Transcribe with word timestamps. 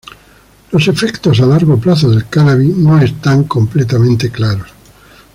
Los 0.71 0.87
efectos 0.87 1.39
a 1.41 1.45
largo 1.45 1.77
plazo 1.77 2.09
del 2.09 2.27
cannabis 2.27 2.75
no 2.75 2.97
están 2.97 3.43
completamente 3.43 4.31
claros. 4.31 4.67